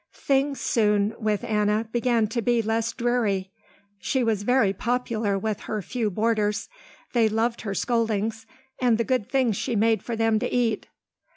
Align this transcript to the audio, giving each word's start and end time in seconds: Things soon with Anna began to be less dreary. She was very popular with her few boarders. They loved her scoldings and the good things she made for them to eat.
Things 0.13 0.59
soon 0.59 1.13
with 1.19 1.43
Anna 1.43 1.87
began 1.91 2.25
to 2.29 2.41
be 2.41 2.63
less 2.63 2.91
dreary. 2.91 3.51
She 3.99 4.23
was 4.23 4.41
very 4.41 4.73
popular 4.73 5.37
with 5.37 5.59
her 5.69 5.79
few 5.83 6.09
boarders. 6.09 6.69
They 7.13 7.29
loved 7.29 7.61
her 7.61 7.75
scoldings 7.75 8.47
and 8.79 8.97
the 8.97 9.03
good 9.03 9.29
things 9.29 9.55
she 9.57 9.75
made 9.75 10.01
for 10.01 10.15
them 10.15 10.39
to 10.39 10.49
eat. 10.51 10.87